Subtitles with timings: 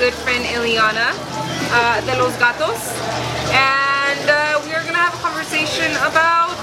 [0.00, 1.12] good friend Iliana
[1.76, 2.88] uh, de los Gatos,
[3.52, 6.56] and uh, we are gonna have a conversation about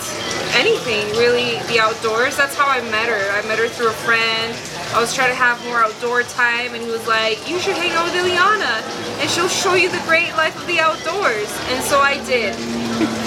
[0.58, 2.36] anything really, the outdoors.
[2.36, 3.30] That's how I met her.
[3.38, 4.58] I met her through a friend.
[4.96, 7.92] I was trying to have more outdoor time, and he was like, "You should hang
[7.92, 8.82] out with Iliana,
[9.22, 12.58] and she'll show you the great life of the outdoors." And so I did.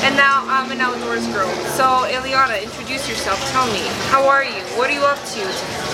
[0.03, 1.47] And now I'm an outdoors girl.
[1.79, 3.39] So Iliana, introduce yourself.
[3.53, 4.59] Tell me, how are you?
[4.75, 5.43] What are you up to?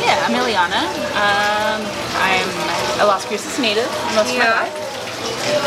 [0.01, 0.89] Yeah, I'm Iliana.
[1.21, 1.85] Um,
[2.17, 2.66] I'm
[3.01, 4.61] a Las Cruces native most of my Yeah.
[4.63, 4.77] life.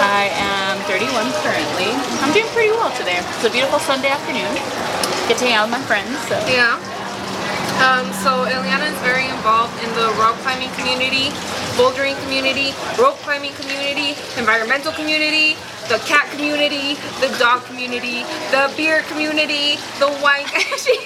[0.02, 1.90] I am 31 currently.
[2.22, 3.20] I'm doing pretty well today.
[3.38, 4.54] It's a beautiful Sunday afternoon.
[5.28, 6.12] Get to hang out with my friends.
[6.28, 6.78] So Yeah.
[7.80, 11.32] Um, so Iliana is very involved in the rock climbing community,
[11.80, 15.56] bouldering community, rope climbing community, environmental community,
[15.88, 20.46] the cat community, the dog community, the beer community, the wine
[20.84, 20.98] she,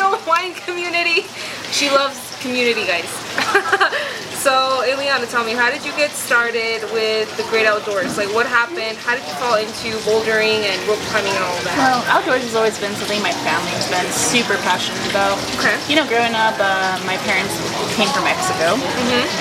[0.00, 1.26] the wine community.
[1.70, 3.10] She loves community, guys.
[4.42, 8.18] so Iliana, tell me, how did you get started with the great outdoors?
[8.18, 8.98] Like, what happened?
[8.98, 11.78] How did you fall into bouldering and rope climbing and all that?
[11.78, 15.38] Well, outdoors has always been something my family's been super passionate about.
[15.62, 15.78] Okay.
[15.86, 17.54] You know, growing up, uh, my parents
[17.94, 18.74] came from Mexico,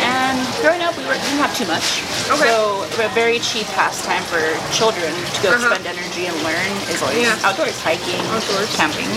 [0.06, 2.06] and growing up, we were, didn't have too much.
[2.06, 2.38] Mm-hmm.
[2.38, 2.52] Okay.
[2.54, 4.38] So, a very cheap pastime for
[4.70, 5.74] children to go Uh-huh.
[5.74, 7.42] spend energy and learn is always Yeah.
[7.48, 8.70] outdoors, hiking, Outdoors.
[8.78, 9.10] camping.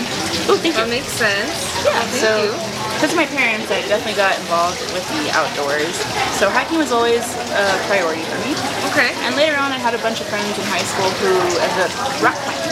[0.49, 0.97] Oh, thank That you.
[0.97, 1.53] makes sense.
[1.85, 2.74] Yeah, Thank so you.
[2.95, 5.93] Because of my parents, I definitely got involved with the outdoors.
[6.39, 8.55] So hiking was always a priority for me.
[8.95, 9.11] Okay.
[9.27, 11.91] And later on, I had a bunch of friends in high school who ended up
[12.23, 12.71] rock climbing.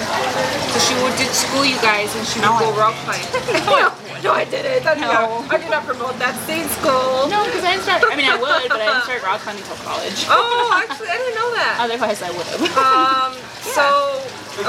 [0.73, 3.29] So she would did school you guys and she would No, go I- rock climbing.
[3.67, 3.91] no,
[4.23, 4.87] no, I didn't.
[4.87, 5.11] I did, No.
[5.11, 6.33] not, I did not promote that.
[6.47, 7.27] In school.
[7.27, 8.03] No, because I didn't start.
[8.07, 10.23] I mean, I would, but I didn't start rock climbing until college.
[10.31, 11.73] Oh, actually, I didn't know that.
[11.83, 12.63] Otherwise, I would have.
[12.79, 13.31] Um,
[13.75, 13.85] so,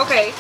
[0.03, 0.35] okay.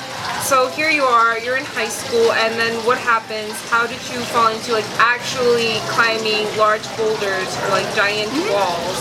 [0.44, 3.56] So here you are, you're in high school, and then what happens?
[3.72, 9.00] How did you fall into like actually climbing large boulders or like giant walls?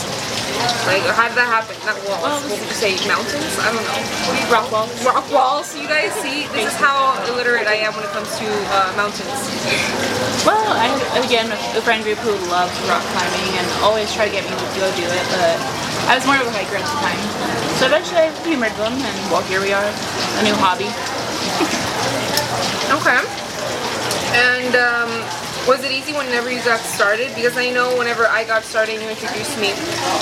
[0.88, 1.76] Like, how did that happen?
[1.84, 2.24] Not walls.
[2.24, 2.96] Well, what would you say?
[3.03, 3.59] Mountains?
[3.59, 4.00] I don't know.
[4.24, 4.96] What do you rock walls.
[5.03, 5.68] rock walls.
[5.76, 9.36] You guys see, this is how illiterate I am when it comes to uh, mountains.
[10.48, 14.36] Well, I had, again, a friend group who loved rock climbing and always tried to
[14.40, 15.59] get me to go do it, but
[16.08, 17.20] I was more of a hiker at the time.
[17.84, 20.88] So eventually I humored them, and well, here we are, a new hobby.
[22.94, 23.20] Okay.
[24.34, 25.09] And um,
[25.68, 27.34] was it easy whenever you got started?
[27.36, 29.72] Because I know whenever I got started you introduced me,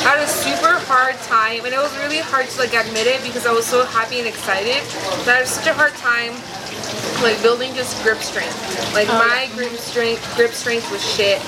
[0.05, 3.21] I had a super hard time, and it was really hard to like admit it
[3.23, 4.81] because I was so happy and excited.
[5.25, 6.33] That I had such a hard time
[7.21, 8.53] like building just grip strength.
[8.93, 11.39] Like Oh, my grip strength, grip strength was shit.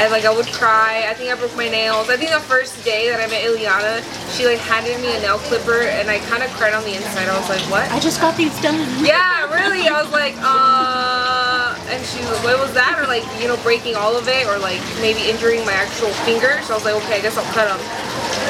[0.00, 1.06] I like I would cry.
[1.08, 2.08] I think I broke my nails.
[2.08, 4.00] I think the first day that I met Iliana,
[4.36, 7.28] she like handed me a nail clipper, and I kind of cried on the inside.
[7.28, 7.84] I was like, what?
[7.92, 8.80] I just got these done.
[9.04, 9.88] Yeah, really.
[9.88, 12.96] I was like, uh, and she was, like, what was that?
[12.98, 16.66] Or like, you know, breaking all of it, or like maybe injuring my actual fingers.
[16.66, 17.80] So I was like, okay, I guess I'll cut them.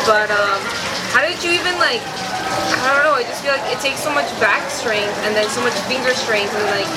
[0.06, 0.60] But um,
[1.10, 2.03] how did you even like?
[2.82, 3.15] I don't know.
[3.19, 6.15] I just feel like it takes so much back strength and then so much finger
[6.15, 6.91] strength and like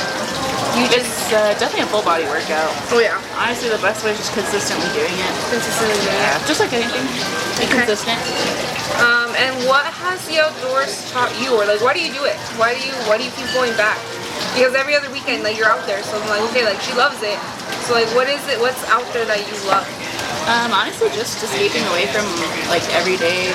[0.77, 1.09] you just.
[1.23, 2.69] It's uh, definitely a full body workout.
[2.93, 5.33] Oh yeah, Honestly, the best way is just consistently doing it.
[5.49, 6.39] consistently doing it.
[6.45, 7.05] Just like anything,
[7.57, 7.85] be Okay.
[7.89, 8.19] consistent.
[9.01, 12.37] Um, and what has the outdoors taught you, or like, why do you do it?
[12.61, 13.97] Why do you why do you keep going back?
[14.53, 17.17] Because every other weekend, like you're out there, so I'm like, okay, like she loves
[17.25, 17.39] it.
[17.89, 18.59] So like, what is it?
[18.61, 19.85] What's out there that you love?
[20.43, 22.27] Um, honestly, just escaping away from
[22.67, 23.47] like everyday,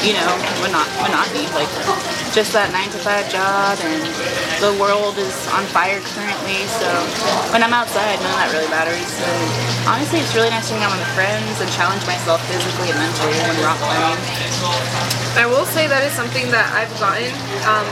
[0.00, 0.30] you know,
[0.64, 1.44] monot- monotony.
[1.52, 1.68] Like
[2.32, 4.00] just that nine to five job, and
[4.64, 6.64] the world is on fire currently.
[6.80, 6.88] So
[7.52, 9.04] when I'm outside, none of that really matters.
[9.04, 9.48] And
[9.84, 13.36] honestly, it's really nice to hang out with friends and challenge myself physically and mentally
[13.44, 14.16] when rock climbing.
[15.36, 17.28] I will say that is something that I've gotten.
[17.68, 17.84] Um,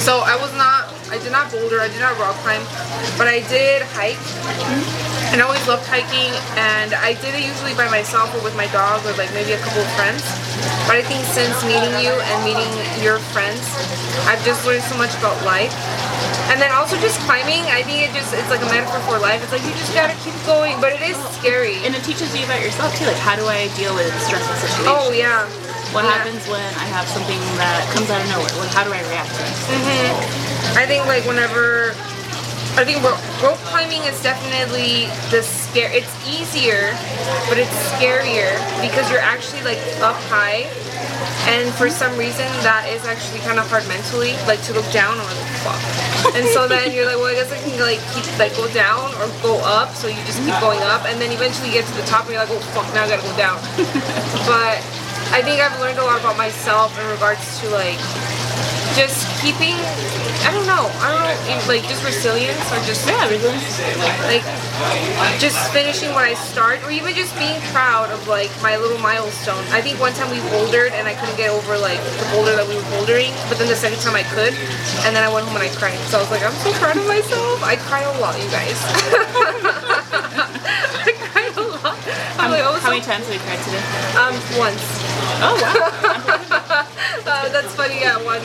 [0.00, 2.64] so I was not, I did not boulder, I did not rock climb,
[3.20, 5.13] but I did hike.
[5.34, 8.70] And I always loved hiking, and I did it usually by myself or with my
[8.70, 10.22] dog or like maybe a couple of friends.
[10.86, 12.70] But I think since meeting you and meeting
[13.02, 13.66] your friends,
[14.30, 15.74] I've just learned so much about life.
[16.54, 19.42] And then also just climbing, I think it just it's like a metaphor for life.
[19.42, 21.82] It's like you just gotta keep going, but it is scary.
[21.82, 23.10] And it teaches you about yourself too.
[23.10, 24.86] Like, how do I deal with stressful situations?
[24.86, 25.50] Oh yeah.
[25.90, 26.14] What Yeah.
[26.14, 28.54] happens when I have something that comes out of nowhere?
[28.62, 29.54] Like, how do I react to it?
[29.82, 30.78] Mm-hmm.
[30.78, 31.90] I think like whenever
[32.74, 35.94] I think ro- rope climbing is definitely the scare.
[35.94, 36.90] It's easier,
[37.46, 40.66] but it's scarier because you're actually like up high,
[41.46, 45.14] and for some reason that is actually kind of hard mentally, like to look down
[45.14, 45.78] or like fuck.
[46.34, 49.14] And so then you're like, well, I guess I can like keep like go down
[49.22, 49.94] or go up.
[49.94, 52.34] So you just keep going up, and then eventually you get to the top, and
[52.34, 53.62] you're like, oh fuck, now I gotta go down.
[54.50, 54.82] but
[55.30, 58.02] I think I've learned a lot about myself in regards to like
[58.98, 59.78] just keeping
[60.44, 60.86] I don't know.
[61.00, 61.32] I don't know.
[61.66, 63.80] Like just resilience or just Yeah, resilience.
[64.28, 64.44] like
[65.40, 69.64] just finishing what I start, or even just being proud of like my little milestone.
[69.72, 72.68] I think one time we bouldered and I couldn't get over like the boulder that
[72.68, 74.52] we were bouldering, but then the second time I could,
[75.08, 75.96] and then I went home and I cried.
[76.12, 77.62] So I was like, I'm so proud of myself.
[77.64, 78.76] I cry a lot, you guys.
[81.08, 81.96] I cry a lot.
[82.38, 83.80] I'm like, oh, How so, many times have you cried today?
[84.20, 84.84] um, once.
[85.40, 85.80] Oh wow.
[87.24, 88.00] Uh, that's funny.
[88.00, 88.44] Yeah, once.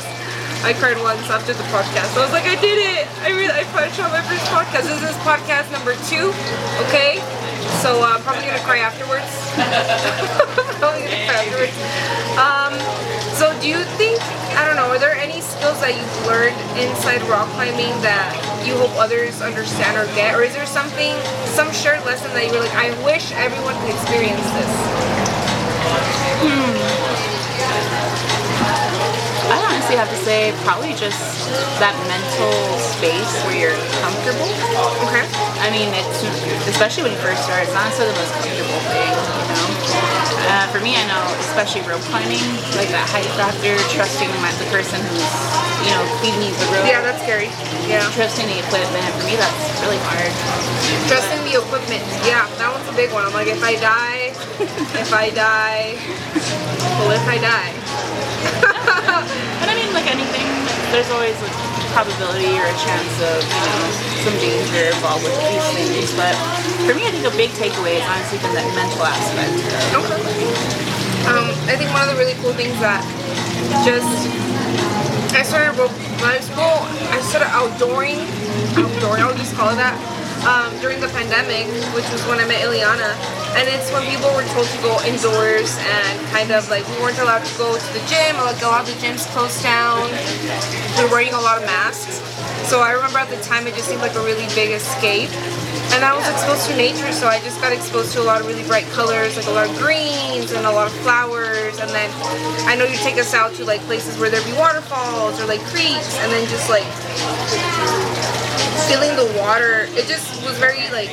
[0.62, 2.20] I cried once after the podcast.
[2.20, 3.08] I was like, I did it.
[3.24, 4.92] I really, I finished on my first podcast.
[4.92, 6.36] This is podcast number two.
[6.88, 7.24] Okay.
[7.80, 9.32] So uh, I'm probably gonna cry afterwards.
[10.84, 11.76] probably gonna cry afterwards.
[12.36, 12.76] Um,
[13.40, 14.20] so do you think?
[14.60, 14.92] I don't know.
[14.92, 18.36] Are there any skills that you've learned inside rock climbing that
[18.68, 21.16] you hope others understand or get, or is there something,
[21.56, 24.72] some shared lesson that you were like, I wish everyone could experience this?
[25.88, 26.79] I
[29.90, 31.18] honestly have to say probably just
[31.82, 34.46] that mental space where you're comfortable.
[35.10, 35.26] Okay.
[35.66, 36.22] I mean, it's
[36.70, 39.66] especially when you first start, it's not necessarily the most comfortable thing, you know.
[40.46, 42.42] Uh, for me, I know, especially rope climbing,
[42.78, 45.34] like that height factor, trusting my, the person who's,
[45.82, 47.50] you know, feeding you the rope, Yeah, that's scary.
[47.90, 48.06] Yeah.
[48.14, 49.10] trusting the equipment.
[49.18, 50.30] For me, that's really hard.
[51.10, 52.06] Trusting the equipment.
[52.30, 53.26] Yeah, that one's a big one.
[53.26, 54.38] I'm like, if I die,
[55.02, 55.98] if I die,
[57.02, 57.74] well, if I die.
[61.00, 61.52] there's always a
[61.96, 63.88] probability or a chance of, you know,
[64.28, 65.64] some danger involved with these
[65.96, 66.12] things.
[66.12, 66.36] But
[66.84, 69.64] for me, I think a big takeaway is honestly been that mental aspect.
[69.96, 70.20] Okay.
[71.32, 73.00] Um, I think one of the really cool things that
[73.88, 74.12] just
[75.32, 75.80] I started
[76.20, 78.20] I I started outdooring,
[78.76, 79.24] outdooring.
[79.24, 79.96] I'll just call it that.
[80.40, 83.12] Um, during the pandemic, which was when I met Iliana,
[83.60, 87.20] and it's when people were told to go indoors and kind of like we weren't
[87.20, 88.40] allowed to go to the gym.
[88.40, 90.08] Like a lot of the gyms closed down.
[90.96, 92.24] We were wearing a lot of masks.
[92.72, 95.30] So I remember at the time it just seemed like a really big escape.
[95.92, 98.48] And I was exposed to nature, so I just got exposed to a lot of
[98.48, 101.80] really bright colors, like a lot of greens and a lot of flowers.
[101.80, 102.10] And then
[102.64, 105.62] I know you take us out to like places where there be waterfalls or like
[105.74, 106.88] creeks, and then just like
[108.90, 109.86] feeling the water.
[109.94, 111.10] It just was very like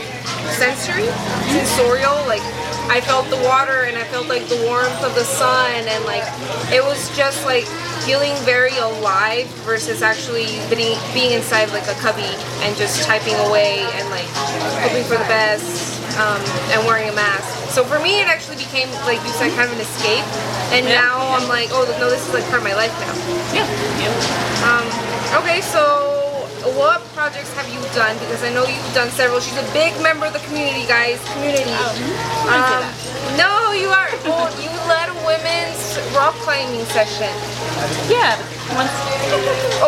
[0.56, 1.06] sensory,
[1.52, 2.16] sensorial.
[2.26, 2.42] Like
[2.88, 6.24] I felt the water and I felt like the warmth of the sun, and like
[6.72, 7.64] it was just like
[8.08, 12.30] feeling very alive versus actually being, being inside like a cubby
[12.62, 14.28] and just typing away and like
[14.78, 16.38] hoping for the best um,
[16.70, 17.50] and wearing a mask.
[17.74, 20.24] So for me, it actually became like you said, kind of an escape.
[20.72, 21.02] And Yeah.
[21.02, 23.14] now I'm like, oh no, this is like part of my life now.
[23.52, 23.66] Yeah.
[23.98, 24.70] yeah.
[24.70, 24.86] Um,
[25.42, 26.15] okay, so
[26.74, 28.16] what projects have you done?
[28.18, 29.40] Because I know you've done several.
[29.40, 31.20] She's a big member of the community, guys.
[31.32, 31.64] Community.
[31.68, 32.82] Oh, Um,
[33.38, 34.08] no, you are.
[34.26, 37.30] Well, you led a women's rock climbing session.
[38.10, 38.34] Yeah.
[38.74, 38.90] Once.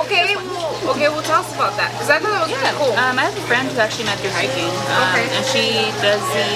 [0.07, 2.71] Okay, well, okay, well, tell us about that because I thought that was Yeah.
[2.79, 2.95] cool.
[2.95, 5.27] Um, I have a friend who actually met through hiking, um, Okay.
[5.35, 6.47] and she does the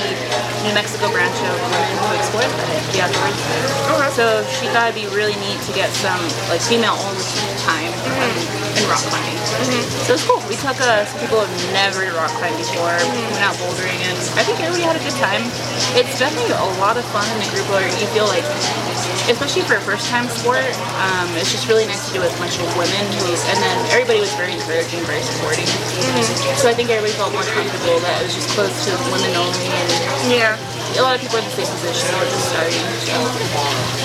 [0.63, 3.39] New Mexico branch of Women Who Explore the, the Outdoors.
[3.91, 4.11] Okay.
[4.15, 7.27] So she thought it'd be really neat to get some like female-owned
[7.67, 8.72] time Mm-hmm.
[8.79, 9.37] In rock climbing.
[10.09, 10.41] So it's cool.
[10.49, 13.33] We took uh, some people who've never rock climbed before, Mm-hmm.
[13.35, 15.43] went out bouldering, and I think everybody had a good time.
[15.99, 18.45] It's definitely a lot of fun in a group where you feel like,
[19.31, 20.65] especially for a first-time sport,
[21.03, 23.77] um, it's just really nice to do with a bunch of women who, and then
[23.95, 25.67] everybody was very encouraging, very supporting.
[26.59, 29.67] So I think everybody felt more comfortable that it was just close to women only,
[29.69, 29.89] and
[30.31, 30.57] yeah.
[30.99, 32.85] A lot of people are in the same position, we're just starting.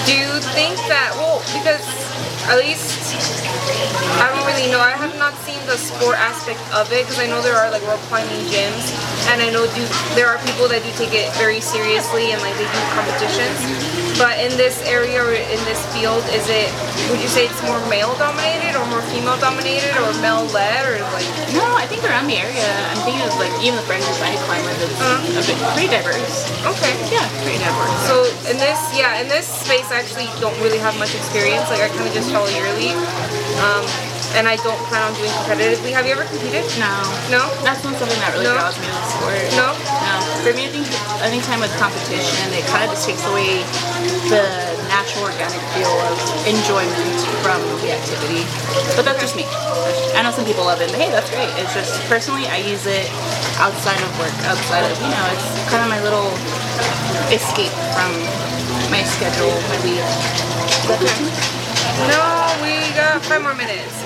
[0.07, 1.83] Do you think that, well, because
[2.47, 2.95] at least
[4.23, 4.79] I don't really know.
[4.79, 7.83] I have not seen the sport aspect of it because I know there are like
[7.83, 8.87] rock climbing gyms,
[9.27, 9.83] and I know do
[10.15, 13.96] there are people that do take it very seriously and like they do competitions.
[14.17, 16.73] But in this area or in this field, is it?
[17.13, 20.97] Would you say it's more male dominated or more female dominated or male led or
[21.13, 21.29] like?
[21.53, 24.65] No, I think around the area, I'm thinking of like even the friends I climb
[24.65, 26.49] with, it's a bit pretty diverse.
[26.65, 26.93] Okay.
[27.13, 27.93] Yeah, pretty diverse.
[28.09, 31.69] So in this, yeah, in this space, I actually don't really have much experience.
[31.69, 32.97] Like I kind of just follow yearly,
[33.61, 33.85] um,
[34.33, 35.93] and I don't plan on doing competitively.
[35.93, 36.65] Have you ever competed?
[36.81, 36.89] No.
[37.29, 37.45] No.
[37.61, 38.57] That's not something that really No?
[38.57, 39.45] draws me to the sport.
[39.61, 39.67] No?
[40.47, 40.87] For me, I think
[41.27, 43.59] anytime with competition, it kind of just takes away
[44.31, 44.47] the
[44.87, 46.15] natural, organic feel of
[46.47, 48.47] enjoyment from the activity.
[48.95, 49.43] But that's just me.
[50.15, 51.51] I know some people love it, but hey, that's great.
[51.59, 53.11] It's just personally, I use it
[53.59, 56.31] outside of work, outside of you know, it's kind of my little
[57.27, 58.15] escape from
[58.87, 59.99] my schedule, my week.
[62.07, 62.23] No,
[62.63, 63.99] we got five more minutes.